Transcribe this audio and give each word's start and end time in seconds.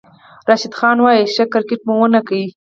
راشد 0.47 0.73
خان 0.79 0.97
وايي، 1.01 1.31
"ښه 1.33 1.43
کرېکټ 1.53 1.81
مو 1.87 1.93
ونه 1.99 2.19
کړ" 2.27 2.39